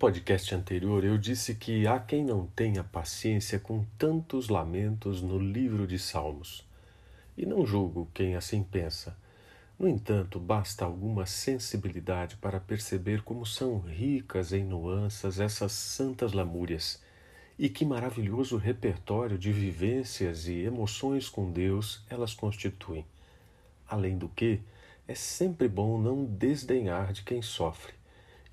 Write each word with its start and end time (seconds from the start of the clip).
podcast 0.00 0.52
anterior, 0.52 1.04
eu 1.04 1.18
disse 1.18 1.54
que 1.54 1.86
há 1.86 2.00
quem 2.00 2.24
não 2.24 2.46
tenha 2.46 2.82
paciência 2.82 3.60
com 3.60 3.84
tantos 3.96 4.48
lamentos 4.48 5.22
no 5.22 5.38
livro 5.38 5.86
de 5.86 5.96
Salmos. 5.96 6.66
E 7.38 7.46
não 7.46 7.64
julgo 7.64 8.08
quem 8.12 8.34
assim 8.34 8.64
pensa. 8.64 9.14
No 9.78 9.86
entanto, 9.86 10.40
basta 10.40 10.84
alguma 10.84 11.24
sensibilidade 11.24 12.36
para 12.38 12.58
perceber 12.58 13.22
como 13.22 13.46
são 13.46 13.78
ricas 13.78 14.52
em 14.52 14.64
nuances 14.64 15.38
essas 15.38 15.70
santas 15.70 16.32
lamúrias. 16.32 17.00
E 17.56 17.68
que 17.68 17.84
maravilhoso 17.84 18.56
repertório 18.56 19.38
de 19.38 19.52
vivências 19.52 20.48
e 20.48 20.62
emoções 20.62 21.28
com 21.28 21.52
Deus 21.52 22.02
elas 22.10 22.34
constituem. 22.34 23.04
Além 23.86 24.18
do 24.18 24.28
que, 24.30 24.60
é 25.06 25.14
sempre 25.14 25.68
bom 25.68 25.96
não 25.96 26.24
desdenhar 26.24 27.12
de 27.12 27.22
quem 27.22 27.40
sofre 27.40 27.99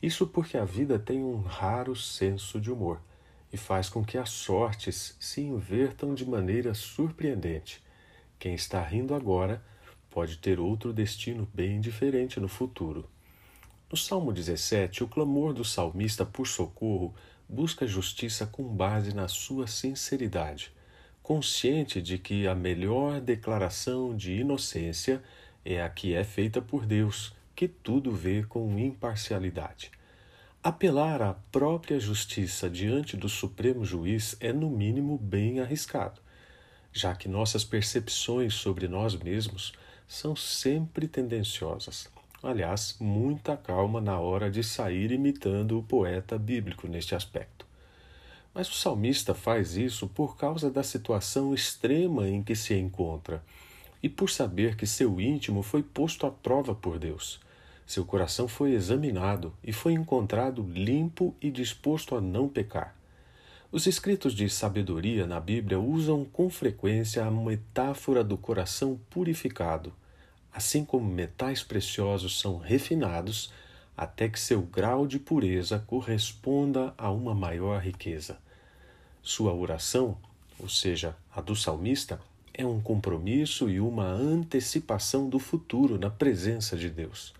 isso 0.02 0.28
porque 0.28 0.58
a 0.58 0.66
vida 0.66 1.00
tem 1.00 1.24
um 1.24 1.42
raro 1.42 1.96
senso 1.96 2.62
de 2.62 2.72
humor 2.72 3.02
e 3.52 3.58
faz 3.58 3.90
com 3.90 4.04
que 4.04 4.18
as 4.18 4.30
sortes 4.30 5.16
se 5.20 5.42
invertam 5.42 6.14
de 6.14 6.26
maneira 6.26 6.73
surpreendente. 6.73 7.82
Quem 8.38 8.54
está 8.54 8.82
rindo 8.82 9.16
agora 9.16 9.64
pode 10.10 10.38
ter 10.38 10.60
outro 10.60 10.94
destino 10.94 11.48
bem 11.54 11.80
diferente 11.80 12.40
no 12.40 12.48
futuro. 12.48 13.10
No 13.90 13.98
Salmo 13.98 14.34
17, 14.34 15.04
o 15.04 15.08
clamor 15.08 15.54
do 15.54 15.64
salmista 15.64 16.26
por 16.26 16.45
socorro 16.45 17.16
busca 17.48 17.88
justiça 17.88 18.45
com 18.45 18.64
base 18.64 19.16
na 19.16 19.28
sua 19.28 19.66
sinceridade, 19.66 20.72
consciente 21.23 22.02
de 22.02 22.17
que 22.17 22.45
a 22.48 22.54
melhor 22.54 23.22
declaração 23.22 24.16
de 24.16 24.34
inocência 24.34 25.23
é 25.64 25.82
a 25.82 25.89
que 25.89 26.14
é 26.14 26.23
feita 26.23 26.61
por 26.61 26.86
Deus 26.86 27.34
que 27.58 27.67
tudo 27.67 28.11
vê 28.11 28.44
com 28.44 28.77
imparcialidade. 28.77 29.89
Apelar 30.61 31.23
à 31.23 31.33
própria 31.52 31.99
justiça 31.99 32.69
diante 32.69 33.17
do 33.17 33.27
Supremo 33.27 33.83
Juiz 33.83 34.38
é, 34.39 34.53
no 34.53 34.69
mínimo, 34.69 35.17
bem 35.17 35.59
arriscado, 35.59 36.22
já 36.94 37.16
que 37.16 37.27
nossas 37.27 37.64
percepções 37.64 38.53
sobre 38.53 38.88
nós 38.88 39.16
mesmos 39.16 39.73
são 40.08 40.36
sempre 40.36 41.08
tendenciosas. 41.08 42.08
Aliás, 42.44 42.95
muita 42.99 43.58
calma 43.58 43.99
na 43.99 44.19
hora 44.19 44.52
de 44.52 44.64
sair 44.64 45.11
imitando 45.11 45.80
o 45.80 45.83
poeta 45.83 46.38
bíblico 46.38 46.88
neste 46.88 47.16
aspecto. 47.16 47.66
Mas 48.53 48.69
o 48.69 48.75
salmista 48.75 49.33
faz 49.33 49.75
isso 49.75 50.08
por 50.08 50.38
causa 50.38 50.69
da 50.69 50.83
situação 50.83 51.55
extrema 51.55 52.30
em 52.30 52.44
que 52.44 52.55
se 52.55 52.75
encontra 52.75 53.44
e 54.03 54.08
por 54.08 54.30
saber 54.30 54.75
que 54.75 54.86
seu 54.86 55.19
íntimo 55.19 55.64
foi 55.64 55.81
posto 55.81 56.27
à 56.27 56.30
prova 56.30 56.75
por 56.75 56.99
Deus. 56.99 57.47
Seu 57.88 58.03
coração 58.03 58.49
foi 58.49 58.73
examinado 58.73 59.53
e 59.63 59.71
foi 59.71 59.93
encontrado 59.93 60.61
limpo 60.61 61.33
e 61.41 61.49
disposto 61.49 62.17
a 62.17 62.21
não 62.21 62.49
pecar. 62.49 62.93
Os 63.71 63.88
escritos 63.88 64.33
de 64.33 64.49
sabedoria 64.49 65.25
na 65.25 65.39
Bíblia 65.39 65.80
usam 65.80 66.25
com 66.25 66.49
frequência 66.49 67.25
a 67.25 67.31
metáfora 67.31 68.25
do 68.25 68.38
coração 68.38 68.99
purificado, 69.09 69.93
assim 70.53 70.83
como 70.83 71.09
metais 71.09 71.63
preciosos 71.63 72.38
são 72.38 72.58
refinados 72.58 73.53
até 73.95 74.27
que 74.27 74.39
seu 74.39 74.61
grau 74.61 75.08
de 75.08 75.17
pureza 75.17 75.80
corresponda 75.88 76.93
a 76.97 77.09
uma 77.09 77.33
maior 77.33 77.81
riqueza. 77.81 78.38
Sua 79.23 79.53
oração, 79.53 80.17
ou 80.59 80.67
seja, 80.67 81.15
a 81.33 81.39
do 81.39 81.55
salmista, 81.55 82.19
é 82.53 82.65
um 82.65 82.81
compromisso 82.81 83.69
e 83.69 83.80
uma 83.80 84.05
antecipação 84.05 85.30
do 85.30 85.39
futuro 85.39 85.97
na 85.97 86.09
presença 86.09 86.76
de 86.76 86.89
Deus. 86.89 87.33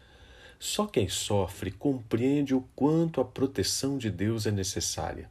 Só 0.60 0.88
quem 0.88 1.08
sofre 1.08 1.70
compreende 1.70 2.56
o 2.56 2.62
quanto 2.76 3.22
a 3.22 3.26
proteção 3.26 3.98
de 3.98 4.10
Deus 4.10 4.48
é 4.48 4.52
necessária. 4.52 5.30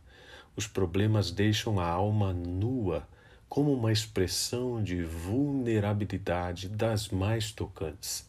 Os 0.55 0.67
problemas 0.67 1.31
deixam 1.31 1.81
a 1.81 1.89
alma 1.89 2.33
nua, 2.33 3.07
como 3.49 3.73
uma 3.73 3.93
expressão 3.93 4.83
de 4.83 5.03
vulnerabilidade 5.03 6.69
das 6.69 7.09
mais 7.09 7.51
tocantes. 7.51 8.29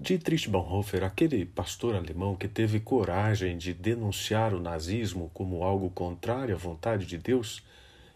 Dietrich 0.00 0.48
Bonhoeffer, 0.48 1.02
aquele 1.02 1.44
pastor 1.44 1.94
alemão 1.94 2.36
que 2.36 2.46
teve 2.46 2.78
coragem 2.78 3.58
de 3.58 3.74
denunciar 3.74 4.54
o 4.54 4.60
nazismo 4.60 5.30
como 5.34 5.64
algo 5.64 5.90
contrário 5.90 6.54
à 6.54 6.58
vontade 6.58 7.04
de 7.04 7.18
Deus, 7.18 7.64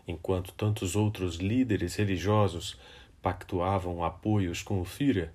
enquanto 0.07 0.53
tantos 0.53 0.95
outros 0.95 1.37
líderes 1.37 1.97
religiosos 1.97 2.79
pactuavam 3.21 4.05
apoios 4.05 4.63
com 4.63 4.81
o 4.81 4.85
Führer, 4.85 5.33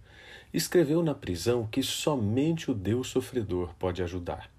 escreveu 0.54 1.04
na 1.04 1.14
prisão 1.14 1.68
que 1.68 1.84
somente 1.84 2.72
o 2.72 2.74
Deus 2.74 3.08
sofredor 3.08 3.74
pode 3.76 4.02
ajudar. 4.02 4.50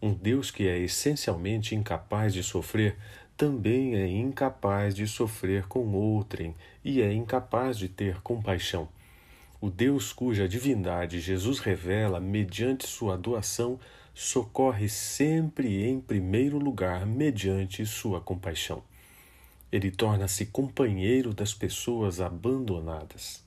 Um 0.00 0.12
Deus 0.12 0.50
que 0.50 0.68
é 0.68 0.78
essencialmente 0.78 1.74
incapaz 1.74 2.34
de 2.34 2.42
sofrer 2.42 2.96
também 3.36 3.96
é 3.96 4.06
incapaz 4.06 4.94
de 4.94 5.06
sofrer 5.06 5.66
com 5.66 5.92
outrem 5.92 6.54
e 6.84 7.02
é 7.02 7.12
incapaz 7.12 7.76
de 7.76 7.88
ter 7.88 8.20
compaixão. 8.22 8.88
O 9.60 9.70
Deus 9.70 10.12
cuja 10.12 10.48
divindade 10.48 11.20
Jesus 11.20 11.58
revela 11.58 12.18
mediante 12.18 12.86
sua 12.86 13.16
doação 13.16 13.78
socorre 14.14 14.88
sempre 14.88 15.86
em 15.86 16.00
primeiro 16.00 16.58
lugar 16.58 17.04
mediante 17.04 17.84
sua 17.84 18.20
compaixão. 18.20 18.82
Ele 19.70 19.90
torna-se 19.90 20.46
companheiro 20.46 21.34
das 21.34 21.52
pessoas 21.52 22.20
abandonadas. 22.20 23.45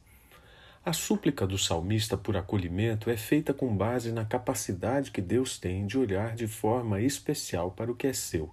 A 0.86 0.94
súplica 0.94 1.46
do 1.46 1.58
salmista 1.58 2.16
por 2.16 2.38
acolhimento 2.38 3.10
é 3.10 3.18
feita 3.18 3.54
com 3.54 3.76
base 3.76 4.14
na 4.14 4.24
capacidade 4.24 5.12
que 5.12 5.22
Deus 5.22 5.58
tem 5.58 5.86
de 5.86 5.98
olhar 5.98 6.36
de 6.36 6.48
forma 6.48 7.02
especial 7.02 7.70
para 7.70 7.92
o 7.92 7.96
que 7.96 8.08
é 8.08 8.14
seu. 8.14 8.50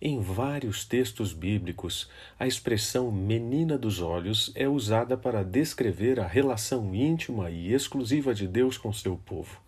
Em 0.00 0.22
vários 0.22 0.86
textos 0.86 1.34
bíblicos, 1.34 2.08
a 2.38 2.46
expressão 2.46 3.12
menina 3.12 3.76
dos 3.76 4.00
olhos 4.00 4.50
é 4.54 4.66
usada 4.66 5.18
para 5.18 5.44
descrever 5.44 6.18
a 6.18 6.26
relação 6.26 6.94
íntima 6.94 7.50
e 7.50 7.74
exclusiva 7.74 8.32
de 8.32 8.48
Deus 8.48 8.78
com 8.78 8.90
seu 8.90 9.18
povo. 9.18 9.60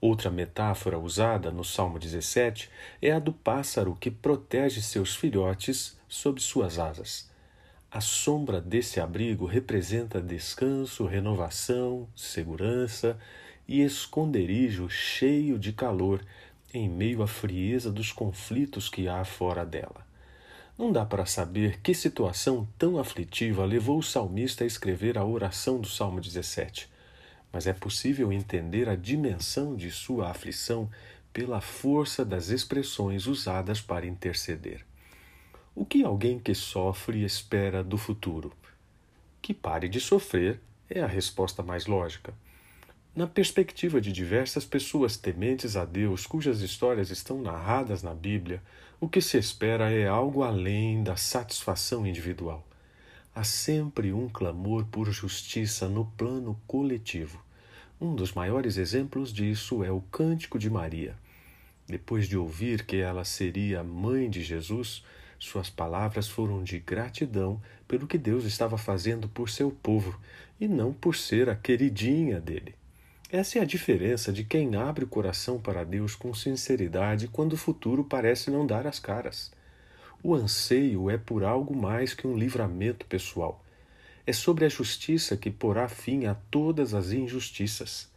Outra 0.00 0.30
metáfora 0.30 0.98
usada 0.98 1.50
no 1.50 1.62
Salmo 1.62 1.98
17 1.98 2.70
é 3.02 3.12
a 3.12 3.18
do 3.18 3.34
pássaro 3.34 3.94
que 4.00 4.10
protege 4.10 4.80
seus 4.80 5.14
filhotes 5.14 5.98
sob 6.08 6.40
suas 6.40 6.78
asas. 6.78 7.29
A 7.92 8.00
sombra 8.00 8.60
desse 8.60 9.00
abrigo 9.00 9.46
representa 9.46 10.22
descanso, 10.22 11.06
renovação, 11.06 12.06
segurança 12.14 13.18
e 13.66 13.82
esconderijo 13.82 14.88
cheio 14.88 15.58
de 15.58 15.72
calor 15.72 16.24
em 16.72 16.88
meio 16.88 17.20
à 17.20 17.26
frieza 17.26 17.90
dos 17.90 18.12
conflitos 18.12 18.88
que 18.88 19.08
há 19.08 19.24
fora 19.24 19.66
dela. 19.66 20.06
Não 20.78 20.92
dá 20.92 21.04
para 21.04 21.26
saber 21.26 21.80
que 21.80 21.92
situação 21.92 22.66
tão 22.78 22.96
aflitiva 22.96 23.64
levou 23.64 23.98
o 23.98 24.04
salmista 24.04 24.62
a 24.62 24.66
escrever 24.68 25.18
a 25.18 25.24
oração 25.24 25.80
do 25.80 25.88
Salmo 25.88 26.20
17, 26.20 26.88
mas 27.52 27.66
é 27.66 27.72
possível 27.72 28.32
entender 28.32 28.88
a 28.88 28.94
dimensão 28.94 29.74
de 29.74 29.90
sua 29.90 30.30
aflição 30.30 30.88
pela 31.32 31.60
força 31.60 32.24
das 32.24 32.50
expressões 32.50 33.26
usadas 33.26 33.80
para 33.80 34.06
interceder. 34.06 34.88
O 35.72 35.84
que 35.84 36.02
alguém 36.02 36.38
que 36.38 36.52
sofre 36.52 37.24
espera 37.24 37.84
do 37.84 37.96
futuro? 37.96 38.52
Que 39.40 39.54
pare 39.54 39.88
de 39.88 40.00
sofrer 40.00 40.60
é 40.88 41.00
a 41.00 41.06
resposta 41.06 41.62
mais 41.62 41.86
lógica. 41.86 42.34
Na 43.14 43.26
perspectiva 43.26 44.00
de 44.00 44.12
diversas 44.12 44.64
pessoas 44.64 45.16
tementes 45.16 45.76
a 45.76 45.84
Deus, 45.84 46.26
cujas 46.26 46.60
histórias 46.60 47.10
estão 47.10 47.40
narradas 47.40 48.02
na 48.02 48.12
Bíblia, 48.12 48.60
o 49.00 49.08
que 49.08 49.20
se 49.20 49.38
espera 49.38 49.90
é 49.92 50.08
algo 50.08 50.42
além 50.42 51.04
da 51.04 51.16
satisfação 51.16 52.04
individual. 52.04 52.66
Há 53.32 53.44
sempre 53.44 54.12
um 54.12 54.28
clamor 54.28 54.84
por 54.86 55.10
justiça 55.12 55.88
no 55.88 56.04
plano 56.04 56.60
coletivo. 56.66 57.40
Um 58.00 58.16
dos 58.16 58.32
maiores 58.32 58.76
exemplos 58.76 59.32
disso 59.32 59.84
é 59.84 59.90
o 59.90 60.00
Cântico 60.00 60.58
de 60.58 60.68
Maria. 60.68 61.16
Depois 61.86 62.28
de 62.28 62.36
ouvir 62.36 62.84
que 62.84 62.96
ela 62.96 63.24
seria 63.24 63.84
mãe 63.84 64.28
de 64.28 64.42
Jesus, 64.42 65.04
suas 65.40 65.70
palavras 65.70 66.28
foram 66.28 66.62
de 66.62 66.78
gratidão 66.78 67.60
pelo 67.88 68.06
que 68.06 68.18
Deus 68.18 68.44
estava 68.44 68.76
fazendo 68.76 69.26
por 69.26 69.48
seu 69.48 69.70
povo 69.70 70.20
e 70.60 70.68
não 70.68 70.92
por 70.92 71.16
ser 71.16 71.48
a 71.48 71.56
queridinha 71.56 72.38
dele. 72.38 72.74
Essa 73.32 73.58
é 73.58 73.62
a 73.62 73.64
diferença 73.64 74.32
de 74.32 74.44
quem 74.44 74.76
abre 74.76 75.04
o 75.04 75.08
coração 75.08 75.58
para 75.58 75.82
Deus 75.82 76.14
com 76.14 76.34
sinceridade 76.34 77.26
quando 77.26 77.54
o 77.54 77.56
futuro 77.56 78.04
parece 78.04 78.50
não 78.50 78.66
dar 78.66 78.86
as 78.86 78.98
caras. 79.00 79.50
O 80.22 80.34
anseio 80.34 81.08
é 81.08 81.16
por 81.16 81.42
algo 81.42 81.74
mais 81.74 82.12
que 82.12 82.26
um 82.26 82.36
livramento 82.36 83.06
pessoal. 83.06 83.64
É 84.26 84.34
sobre 84.34 84.66
a 84.66 84.68
justiça 84.68 85.36
que 85.36 85.50
porá 85.50 85.88
fim 85.88 86.26
a 86.26 86.34
todas 86.50 86.92
as 86.92 87.12
injustiças. 87.12 88.10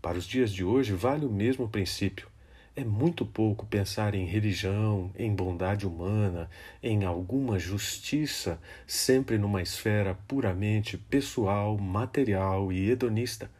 Para 0.00 0.16
os 0.16 0.24
dias 0.24 0.50
de 0.50 0.64
hoje 0.64 0.94
vale 0.94 1.26
o 1.26 1.30
mesmo 1.30 1.68
princípio. 1.68 2.28
É 2.78 2.84
muito 2.84 3.24
pouco 3.24 3.64
pensar 3.64 4.14
em 4.14 4.26
religião, 4.26 5.10
em 5.16 5.34
bondade 5.34 5.86
humana, 5.86 6.50
em 6.82 7.06
alguma 7.06 7.58
justiça, 7.58 8.60
sempre 8.86 9.38
numa 9.38 9.62
esfera 9.62 10.14
puramente 10.28 10.98
pessoal, 10.98 11.78
material 11.78 12.70
e 12.70 12.90
hedonista. 12.90 13.50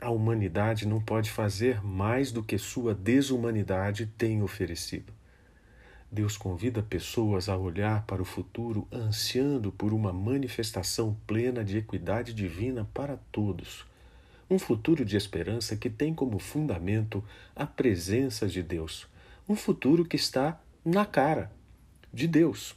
A 0.00 0.10
humanidade 0.10 0.88
não 0.88 1.00
pode 1.00 1.30
fazer 1.30 1.80
mais 1.84 2.32
do 2.32 2.42
que 2.42 2.58
sua 2.58 2.96
desumanidade 2.96 4.06
tem 4.18 4.42
oferecido. 4.42 5.12
Deus 6.10 6.36
convida 6.36 6.82
pessoas 6.82 7.48
a 7.48 7.56
olhar 7.56 8.06
para 8.06 8.20
o 8.20 8.24
futuro 8.24 8.88
ansiando 8.92 9.70
por 9.70 9.92
uma 9.92 10.12
manifestação 10.12 11.16
plena 11.28 11.64
de 11.64 11.78
equidade 11.78 12.34
divina 12.34 12.90
para 12.92 13.16
todos. 13.30 13.86
Um 14.48 14.58
futuro 14.58 15.04
de 15.04 15.16
esperança 15.16 15.76
que 15.76 15.90
tem 15.90 16.14
como 16.14 16.38
fundamento 16.38 17.22
a 17.54 17.66
presença 17.66 18.46
de 18.46 18.62
Deus. 18.62 19.06
Um 19.48 19.56
futuro 19.56 20.04
que 20.04 20.14
está 20.14 20.60
na 20.84 21.04
cara 21.04 21.50
de 22.12 22.28
Deus. 22.28 22.74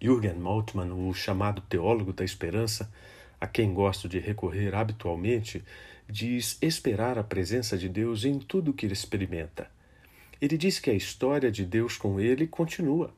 Jürgen 0.00 0.34
Moltmann, 0.34 0.90
o 0.90 1.14
chamado 1.14 1.62
teólogo 1.62 2.12
da 2.12 2.24
esperança, 2.24 2.92
a 3.40 3.46
quem 3.46 3.72
gosto 3.72 4.08
de 4.08 4.18
recorrer 4.18 4.74
habitualmente, 4.74 5.64
diz 6.08 6.58
esperar 6.60 7.18
a 7.18 7.24
presença 7.24 7.78
de 7.78 7.88
Deus 7.88 8.24
em 8.24 8.38
tudo 8.38 8.72
que 8.72 8.86
ele 8.86 8.92
experimenta. 8.92 9.70
Ele 10.40 10.56
diz 10.56 10.78
que 10.80 10.90
a 10.90 10.94
história 10.94 11.50
de 11.50 11.64
Deus 11.64 11.96
com 11.96 12.18
ele 12.18 12.46
continua. 12.46 13.12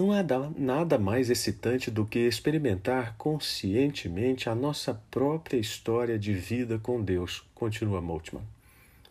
Não 0.00 0.12
há 0.12 0.24
nada 0.56 0.98
mais 0.98 1.28
excitante 1.28 1.90
do 1.90 2.06
que 2.06 2.20
experimentar 2.20 3.16
conscientemente 3.18 4.48
a 4.48 4.54
nossa 4.54 4.94
própria 5.10 5.58
história 5.58 6.18
de 6.18 6.32
vida 6.32 6.78
com 6.78 7.02
Deus, 7.02 7.44
continua 7.54 8.00
Moltmann. 8.00 8.42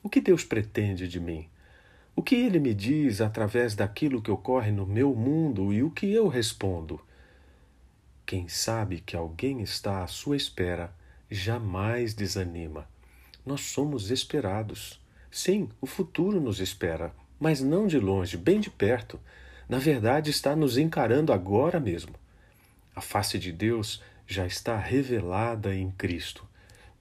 O 0.01 0.09
que 0.09 0.19
Deus 0.19 0.43
pretende 0.43 1.07
de 1.07 1.19
mim? 1.19 1.47
O 2.15 2.23
que 2.23 2.33
ele 2.33 2.57
me 2.57 2.73
diz 2.73 3.21
através 3.21 3.75
daquilo 3.75 4.19
que 4.19 4.31
ocorre 4.31 4.71
no 4.71 4.83
meu 4.83 5.13
mundo 5.13 5.71
e 5.71 5.83
o 5.83 5.91
que 5.91 6.11
eu 6.11 6.27
respondo? 6.27 6.99
Quem 8.25 8.47
sabe 8.47 8.99
que 8.99 9.15
alguém 9.15 9.61
está 9.61 10.03
à 10.03 10.07
sua 10.07 10.37
espera 10.37 10.91
jamais 11.29 12.15
desanima. 12.15 12.89
Nós 13.45 13.61
somos 13.61 14.09
esperados. 14.09 14.99
Sim, 15.29 15.69
o 15.79 15.85
futuro 15.85 16.41
nos 16.41 16.59
espera, 16.59 17.13
mas 17.39 17.61
não 17.61 17.85
de 17.85 17.99
longe, 17.99 18.35
bem 18.35 18.59
de 18.59 18.71
perto. 18.71 19.19
Na 19.69 19.77
verdade, 19.77 20.31
está 20.31 20.55
nos 20.55 20.77
encarando 20.77 21.31
agora 21.31 21.79
mesmo. 21.79 22.15
A 22.95 23.01
face 23.01 23.37
de 23.37 23.51
Deus 23.51 24.01
já 24.27 24.45
está 24.45 24.75
revelada 24.75 25.75
em 25.75 25.91
Cristo, 25.91 26.45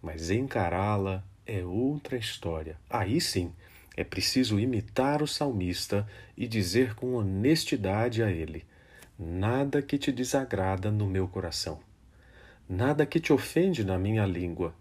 mas 0.02 0.30
encará-la 0.30 1.24
é 1.46 1.64
outra 1.64 2.18
história. 2.18 2.76
Aí 2.90 3.20
sim, 3.20 3.52
é 3.96 4.04
preciso 4.04 4.60
imitar 4.60 5.22
o 5.22 5.26
salmista 5.26 6.06
e 6.36 6.46
dizer 6.46 6.94
com 6.94 7.14
honestidade 7.14 8.22
a 8.22 8.30
ele: 8.30 8.64
Nada 9.18 9.80
que 9.80 9.96
te 9.96 10.12
desagrada 10.12 10.90
no 10.90 11.06
meu 11.06 11.26
coração, 11.26 11.80
nada 12.68 13.06
que 13.06 13.18
te 13.18 13.32
ofende 13.32 13.82
na 13.82 13.98
minha 13.98 14.26
língua 14.26 14.74